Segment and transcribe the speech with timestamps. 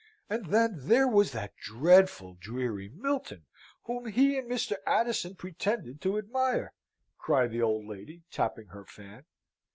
[0.31, 3.45] And then, there was that dreadful, dreary Milton,
[3.83, 4.77] whom he and Mr.
[4.87, 6.73] Addison pretended to admire!"
[7.19, 9.25] cried the old lady, tapping her fan.